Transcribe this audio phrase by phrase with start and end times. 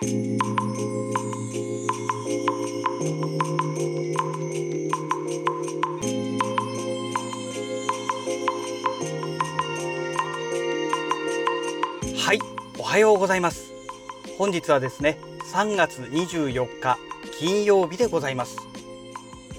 [0.00, 0.04] は
[12.32, 12.38] い
[12.78, 13.72] おはようございます。
[14.38, 15.18] 本日はですね
[15.52, 16.96] 3月24日
[17.36, 18.56] 金曜日でございます。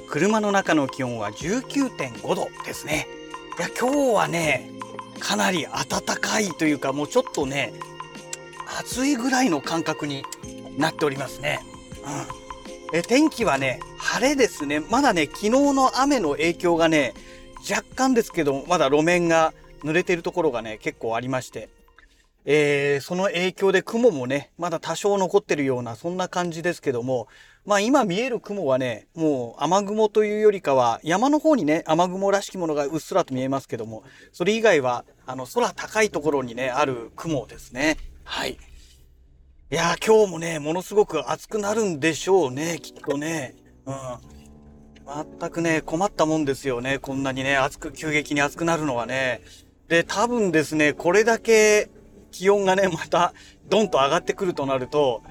[0.08, 3.10] 車の中の気温は19.5度ですね。
[3.58, 4.72] いや今日はね
[5.20, 7.74] かなり暖かいというかもうちょっとね
[8.80, 10.24] 暑いぐらいの感覚に
[10.78, 11.60] なっておりますね、
[12.94, 14.80] うん、え天気はね晴れですね。
[14.80, 17.14] まだね昨日の雨の影響がね
[17.70, 19.54] 若干ですけどまだ路面が
[19.84, 21.70] 濡れてるところがね結構ありまして。
[22.46, 27.28] えー、その影響で雲もね、まだ多少残ってるような、そんな感じですけども、
[27.66, 37.98] まあ今見える雲はね、もう雨雲というよりかは、山の方にね、雨雲らしきものがうっすらと見えますけども、それ以外は、あの、空高いところにね、ある雲ですね。
[38.24, 38.58] はい。
[39.72, 43.54] いやー、今日もね、ものすごく暑くなるんでしょうね、きっとね。
[43.86, 43.96] うん。
[45.40, 46.98] 全くね、困ったもんですよね。
[46.98, 49.42] こんなにね、暑く、急激に暑くなるのはね。
[49.88, 51.92] で、多分ですね、これだけ
[52.32, 53.36] 気温がね、また
[53.68, 55.22] ドンと上がってくるとなると、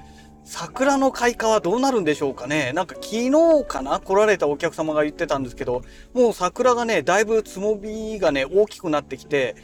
[0.45, 2.71] 桜の開花はどうなるんでしょうかね。
[2.73, 3.31] なんか昨日
[3.67, 5.81] かな来られたお客様が言ってたんですけど、
[6.13, 9.57] もう桜がね、だいぶつもびがね、大きくなってきて、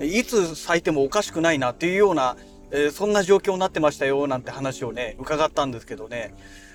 [0.00, 2.36] いつ咲いてもおかしくないなっていうような、
[2.72, 6.34] えー、そんな状況になってましたよ、なんて話をね、伺ったんですけどね。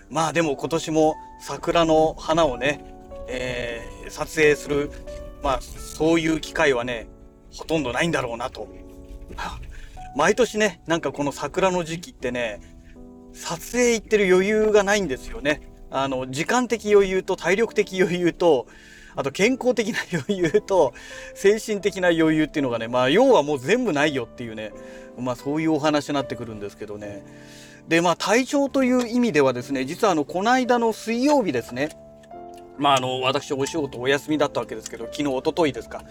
[0.10, 2.86] まあでも今年も桜の花をね、
[3.28, 4.92] えー、撮影する、
[5.42, 7.08] まあそういう機会はね、
[7.54, 8.68] ほとんどないんだろうなと。
[10.16, 12.62] 毎年ね、なんかこの桜の時期ってね、
[13.34, 15.62] 撮影行ってる余裕がないんですよね。
[15.92, 18.68] あの、時間的余裕と体力的余裕と、
[19.16, 20.94] あと健康的な余裕と
[21.36, 24.72] 精神的な余裕っていうのがね、まあ要はもう全部ないよっていうね、
[25.18, 27.24] まあそういうお話になってくるんですけどね。
[27.88, 31.90] で、まあ体調という意味ではですね、実はあの、この間の水曜日ですね、
[32.78, 36.04] まああの、私お仕事お休みだったわけですけど、昨日、おとといですか。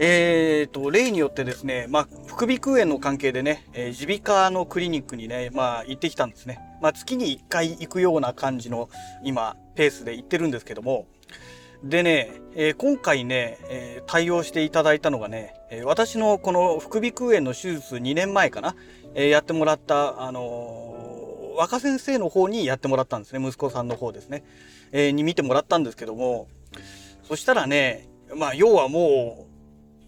[0.00, 6.60] えーと、例によってですね、まあ、副鼻腔炎の関係でね、耳鼻科のクリニックにね、まあ、行ってきたんですね。
[6.80, 8.88] まあ、月に1回行くような感じの、
[9.24, 11.06] 今、ペースで行ってるんですけども、
[11.84, 18.74] でね、えー、今回ね、えー、対応していただいたのがね、えー、私のこの副鼻腔炎の手術2年前かな、
[19.14, 24.44] えやってもらった、あの若先生の方にやってもらったんですね、息子さんの方ですね、
[24.92, 26.48] えに見てもらったんですけども、
[27.28, 29.46] そしたらね、まあ、要はも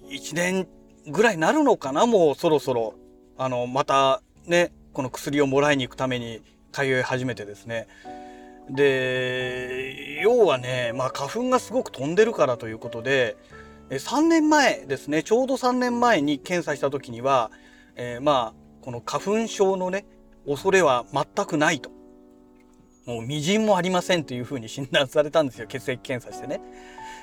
[0.08, 0.66] う、1年
[1.06, 2.94] ぐらいなるのかなもうそろそろ。
[3.38, 6.42] あの、またね、この薬をもらいに行くために
[6.72, 7.88] 通い始めてですね。
[8.70, 13.36] で、要はね、まあ花粉がすごく飛んでるからということで、
[13.90, 17.50] 3年前ですね、ちょうど3年前に検査した時には、
[17.96, 20.06] えー、まあ、この花粉症のね、
[20.46, 21.90] 恐れは全くないと。
[23.06, 26.60] もう微塵もありませんというふうに診断されたんですよ、血液検査してね。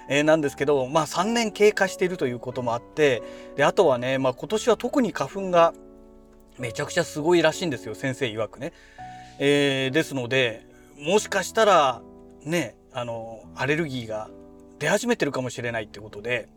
[0.09, 3.23] えー、なんですけど、まあ3年経過しているということもあって、
[3.55, 5.73] で、あとはね、まあ今年は特に花粉が
[6.59, 8.73] めちゃくちゃすごいらしいんですよ、先生曰くね。
[9.39, 12.01] えー、ですので、もしかしたら、
[12.43, 14.29] ね、あの、アレルギーが
[14.79, 16.49] 出始めてるかもしれないってことで、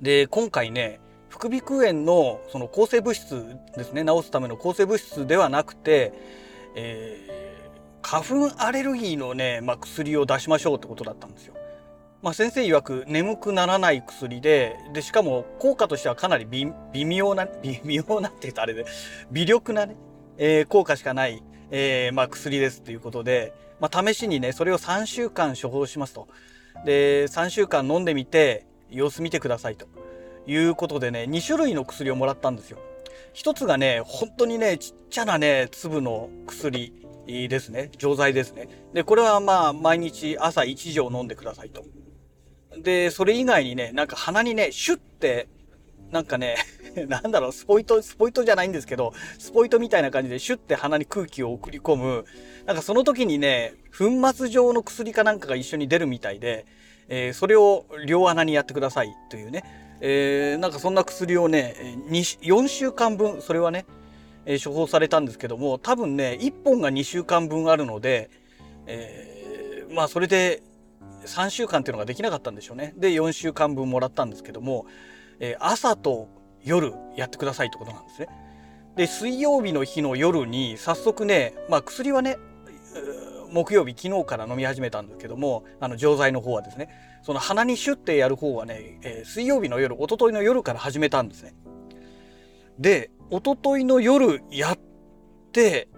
[0.00, 6.12] で、今回ね、副鼻腔炎のその抗生物質ですね、治すための抗生物質ではなくて、
[6.74, 11.54] えー、花粉アレルギーのね、まあ、薬を出しましょうってことだったんですよ。
[12.22, 18.86] まあ、先生曰く眠くならない薬ででしかも効果としてはかなり微妙な微妙なって言うとあれで
[19.30, 19.96] 微力なね、
[20.36, 26.28] えー、効果しかない、えー、まあ、薬ですっていうことで、まあ、試しにねそれを3週間処方しますと
[26.84, 29.86] で3週間飲んでみて様子見てくださいと
[30.46, 32.78] いうことでね2種類の薬をもらったんですよ。
[33.34, 36.92] 一つがね本当にねちっちゃなね粒の薬
[37.26, 41.84] ですね錠剤ですねでこれはまあ毎日朝1錠飲んでくださいと。
[42.82, 45.48] で、それ以外にね、なんか鼻にね、シュッて、
[46.10, 46.56] なんかね、
[47.08, 52.24] なんだろう、スポイト、スポイトじゃないんですけど、スポイトみたいな感じでシュッて鼻に空気を送り込む、
[52.66, 56.66] なんかその時にね、粉末状の薬かなんかが一緒に出るみたいで、
[57.08, 59.64] えー、それを両鼻にやってくださいというね、
[60.00, 61.74] えー、なんかそんな薬をね、
[62.10, 63.86] 4週間分、それはね、
[64.46, 68.30] えー、処方されたんですけども、多分ね、1本が2週間分あるので、
[68.86, 70.62] えー、まあそれで
[71.26, 72.94] 3週間っていうのができなかったんでしょうね。
[72.96, 74.86] で、4週間分もらったんですけども、
[75.40, 76.28] え、朝と
[76.62, 78.28] 夜やってくださいってことなんですね。
[78.96, 82.36] で、水曜日の日の夜に早速ね、まあ薬はね、
[83.52, 86.88] 木曜日昨日から飲み始めたんですけども、あの錠剤の方はですね、
[87.22, 91.54] その鼻にシュッてやる方はね、えー、水曜日の夜、一昨日の夜から始めたんですね。
[92.78, 94.78] で、一昨日の夜やっ
[95.52, 95.88] て、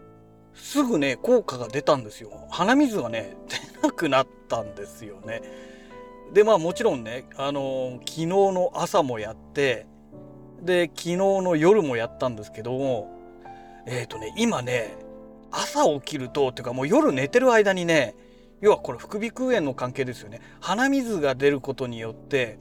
[0.54, 2.46] すぐね、効果が出たんですよ。
[2.50, 5.42] 鼻水がね、出なくなったんですよね。
[6.32, 9.86] で、まあもちろんね、あの、昨日の朝もやって、
[10.62, 13.10] で、昨日の夜もやったんですけども、
[13.86, 14.96] えっ、ー、とね、今ね、
[15.50, 18.14] 朝起きると、っていうかもう夜寝てる間にね、
[18.60, 20.40] 要はこれ副鼻腔炎の関係ですよね。
[20.60, 22.58] 鼻水が出ることによって、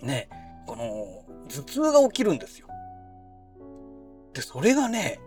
[0.00, 0.28] ね、
[0.66, 2.66] この頭痛が起きるんですよ。
[4.32, 5.20] で、それがね、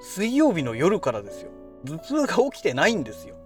[0.00, 1.50] 水曜日の夜からですよ。
[1.84, 3.36] 頭痛が起きてないんですよ。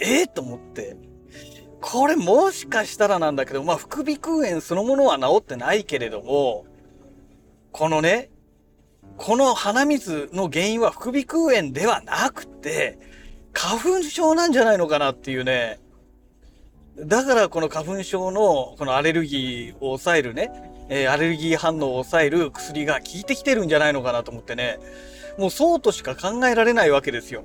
[0.00, 0.96] ええー、と思って。
[1.80, 6.64] これもしかしたらなんだけど、まあ、副鼻腔炎そのものは治ってないけれども、
[7.72, 8.30] このね、
[9.16, 12.98] この鼻水の原因は副鼻腔炎ではなくて、
[13.52, 15.80] 花粉症なんじゃないのかなっていうね。
[16.98, 20.50] だからこの花粉症のこのアレルギーを抑えるね、
[20.88, 24.78] えー、アレルギー反応を抑える薬が効いてきてるんじゃないのかなと思ってね。
[25.38, 27.44] もうそうとしか考えられないわけですよ。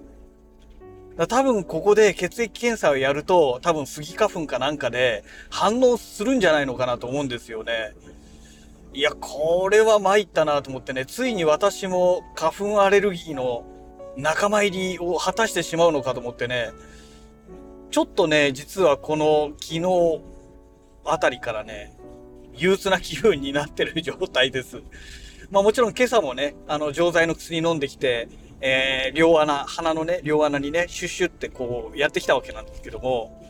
[1.17, 7.93] だ多分ここで血液検査をやると、多分スギ花粉かなんかで反応するんじゃないのかなと思うんですよね。
[8.93, 13.65] いや、これは参ったなと思ってね、ついに私も花粉アレルギーの
[14.15, 16.71] 仲間入りを果たしてしまうのかと思ってね、
[17.89, 20.21] ちょっとね、実はこの昨日
[21.05, 21.97] あたりからね、
[22.55, 24.81] 憂鬱な気分になってる状態です。
[25.49, 28.27] まあもちろん今朝もね、あの錠剤の薬飲んできて、
[28.59, 33.43] えー、両穴、鼻のね、両穴にね、シュッシュってこうやってきたわけなんですけども、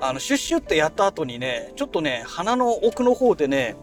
[0.00, 3.76] あの、シュッシュってやった後にね、ちょっとね、鼻の奥の方でね、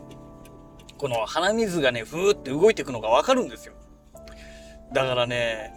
[0.98, 3.74] この鼻水がね、ふーって動いていくのがわかるんですよ。
[4.94, 5.72] だからね、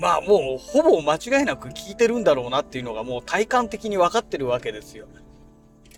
[0.00, 5.06] まあもうほぼ間違いなく効いてるんだろうなっていうのがもう体感的に分かってるわけですよ。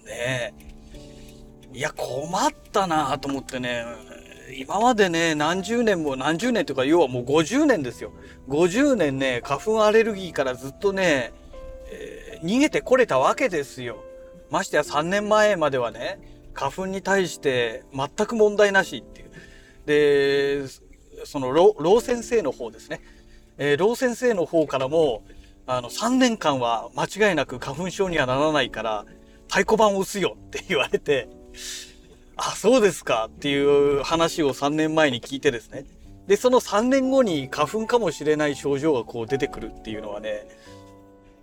[0.06, 0.68] ねえ。
[1.72, 3.84] いや、困ったなぁと思ってね、
[4.56, 8.12] 今までね、何十年も何十年とか、要はもう50年ですよ。
[8.48, 11.32] 50年ね、花粉アレルギーからずっとね、
[11.90, 14.02] えー、逃げてこれたわけですよ。
[14.50, 16.18] ましてや3年前まではね、
[16.54, 19.30] 花粉に対して全く問題なしっていう。
[19.86, 20.68] で、
[21.24, 23.00] その、ロー先生の方ですね。
[23.58, 25.24] えー、ロー先生の方からも、
[25.66, 29.04] あの、3年間は間違いなく花粉症にはならないから、
[29.48, 31.28] 太鼓判を押すよって言われて、
[32.38, 35.84] あ、そうですかっていう話を3年前に聞いてですね。
[36.28, 40.46] で、その3年後に花粉かもしれない症状がこう出てくるっていうのはね、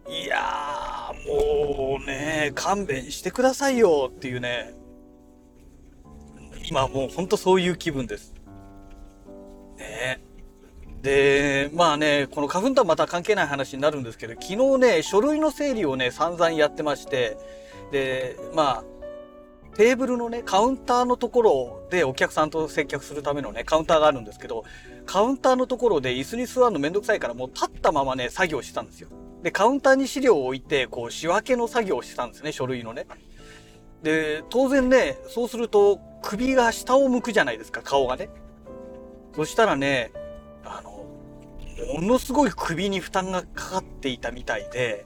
[0.08, 4.74] いやー、もうね、勘弁してくださいよっていうね、
[6.70, 8.34] 今もうほんとそういう気分です。
[9.78, 10.22] ね
[11.02, 17.38] で、まあね、この花粉とはまた関係ない話になるんですけど、昨日ね、書類の整理をね、散々やってまして、
[17.92, 18.95] で、まあ、
[19.76, 24.64] テーブルのね、カウンターのところでお客さんと接客するためのね、カウンターがあるんですけど、
[25.06, 29.10] カウンターのところで椅子に座るのめんどくさいからもう立ったままね、作業してたんですよ。
[29.44, 33.06] で、カウンターに資料を置いて、こう、仕分けの作業をしてたんですね、書類のね。
[34.02, 38.30] で、当然ね、そうすると首が下を向くじゃないですか、顔がね。
[39.36, 40.12] そしたらね、
[40.64, 41.06] あの、
[42.00, 45.06] ものすごい首に負担がかかっていたみたいで、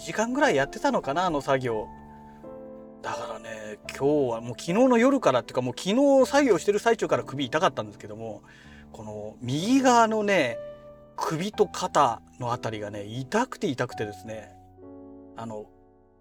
[0.00, 1.88] 2時間ぐらいやってたのかな、あの作業。
[3.02, 8.42] だからね、今日はもう昨日の夜からっていうかもう昨日作業してる最中から首痛かったんですけども、
[8.92, 10.58] この右側のね、
[11.16, 14.54] 首と肩のあたりがね、痛くて痛くてですね、
[15.36, 15.66] あの、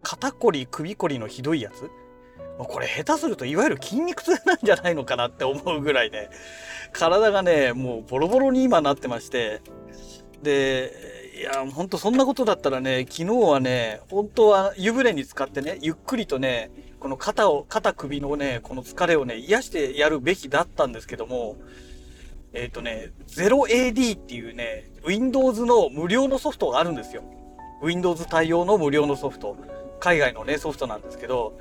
[0.03, 1.89] 肩こり、首こりのひどいやつ
[2.57, 6.29] これ下手するといわゆる筋肉痛なんじゃないのかなって思うぐらいね、
[6.91, 9.61] 体がね、もうボロボロに今なってまして、
[10.43, 10.91] で、
[11.39, 16.69] いや、ほんとそんなことだったらね、昨日はね、本当は湯船に使ってね、ゆっくりとね、
[16.99, 21.55] この肩を、肩首のね、この疲れをね、癒してやるべきだったんですけども、
[22.51, 27.23] えっ、ー、とね、0AD っていうね、Windows の無料のソフトがあるんですよ。
[27.81, 29.55] Windows 対応の無料のソフト。
[30.01, 31.57] 海外のね、ソフトなんですけど、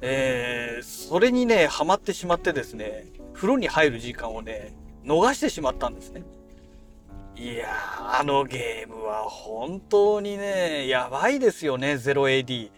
[0.00, 6.24] えー、それにね、ハマってしまってですね、風呂に入る時間をね、逃してしまったんですね。
[7.38, 12.70] いやー、あのゲームは本当にね、やばいですよね、0AD。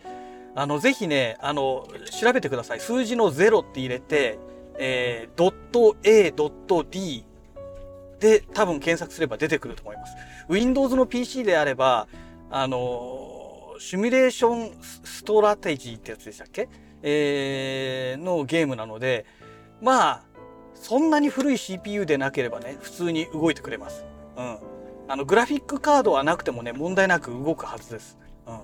[0.56, 1.86] あの、ぜひね、あの、
[2.20, 2.80] 調べてください。
[2.80, 4.38] 数字の0って入れて、
[4.76, 7.24] えー、ドット .a.d
[8.18, 10.16] で多分検索すれば出てくると思います。
[10.48, 12.08] Windows の PC であれば、
[12.50, 16.68] あの、シミュレーションストラテジーってやつでしたっけ？
[17.00, 19.24] えー、のゲームなので、
[19.80, 20.22] まあ、
[20.74, 24.04] そんなに古い CPU でなければね、普通に動いてくれます。
[24.38, 24.58] うん。
[25.08, 28.18] あの、グラフィックカードはなくてもね、問題なく動くはずです。
[28.46, 28.60] うん。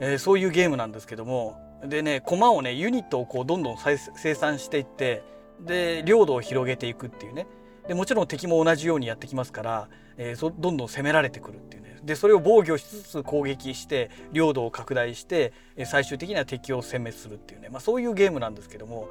[0.00, 5.22] えー、そういうゲームなんですけども、でね、コマをね、ユニットをこう、どんどん生産していって、
[5.60, 7.46] で、領土を広げていくっていうね、
[7.88, 15.52] でもちろん敵も同じようにやってきますから、えーそどんどん攻められてくるっていうねでそれを防御しつつ攻撃して領土を拡大して
[15.86, 19.08] 最終的には敵を殲滅するっていうね、まあ、そういうゲームなんですけども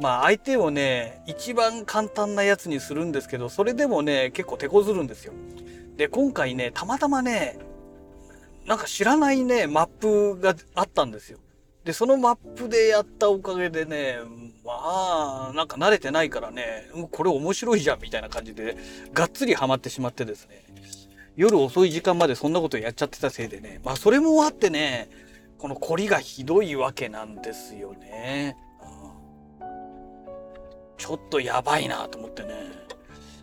[0.00, 5.32] まあ相手をね一番簡単なやつにするんですけどそれでもね結構手こずるんですよ。
[5.96, 7.58] で今回ねたまたまね
[8.66, 11.38] なんか知らないねマップがあったんですよ。
[11.84, 14.18] でそのマップでやったおかげでね
[14.64, 18.76] まあなんか慣れてないからねこれ面白いじゃんみたいな感じで
[19.14, 20.64] がっつりハマってしまってですね
[21.36, 25.08] 夜遅い時間までそんなことやっちゃってたせいでねまあそれもあってね
[25.58, 28.56] この凝りがひどいわけなんですよね。
[30.96, 32.54] ちょっとやばいなと思ってね。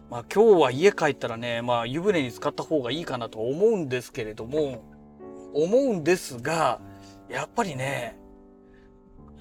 [0.10, 4.84] まあ今日は家帰ったらね、まあ湯船に浸かった方がいいかなと思うんですけれども、
[5.54, 6.82] 思うんですが、
[7.30, 8.18] やっぱりね、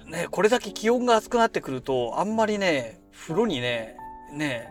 [0.05, 3.97] ね、これだけ気温が暑くなってくると、あんまりね、風呂にね、
[4.31, 4.69] ね、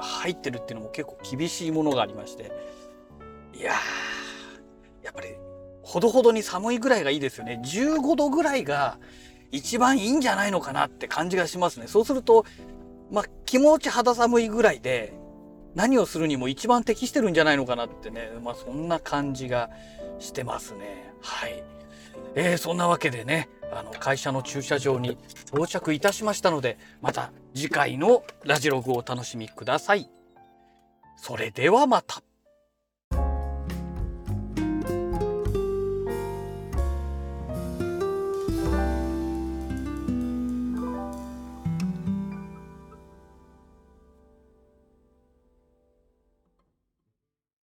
[0.00, 2.50] 入ってるっていうのも結構厳しいものがありまして。
[3.54, 5.28] いやー、やっぱり、
[5.82, 7.60] ほどほどに寒いぐらいがいいですよね。
[7.64, 8.98] 15度ぐらいが
[9.50, 11.86] 一番いいんじゃないのかなって感じがしますね。
[11.86, 12.44] そうすると、
[13.10, 15.14] まあ、気持ち肌寒いぐらいで、
[15.74, 19.70] 何をするにも一番適してるんじゃないのかなってね、まあ、そんな感じが
[20.18, 21.12] してますね。
[21.20, 21.62] はい。
[22.34, 30.10] えーそんなわけでね、あの、会社の駐車場に到着いたしましたので、また次回のラジログをお楽しみください。
[31.16, 32.22] それではまた。